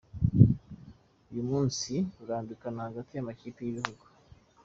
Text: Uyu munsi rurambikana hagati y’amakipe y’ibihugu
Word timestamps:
Uyu 1.29 1.43
munsi 1.51 1.91
rurambikana 2.17 2.79
hagati 2.87 3.11
y’amakipe 3.13 3.59
y’ibihugu 3.63 4.05